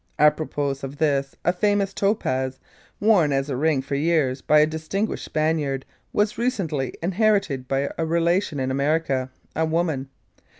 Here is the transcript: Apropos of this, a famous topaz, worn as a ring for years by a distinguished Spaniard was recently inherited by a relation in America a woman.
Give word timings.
Apropos 0.17 0.77
of 0.83 0.97
this, 0.97 1.35
a 1.45 1.53
famous 1.53 1.93
topaz, 1.93 2.59
worn 2.99 3.31
as 3.31 3.51
a 3.51 3.55
ring 3.55 3.83
for 3.83 3.93
years 3.93 4.41
by 4.41 4.57
a 4.59 4.65
distinguished 4.65 5.23
Spaniard 5.23 5.85
was 6.11 6.39
recently 6.39 6.95
inherited 7.03 7.67
by 7.67 7.87
a 7.99 8.05
relation 8.07 8.59
in 8.59 8.71
America 8.71 9.29
a 9.55 9.63
woman. 9.63 10.09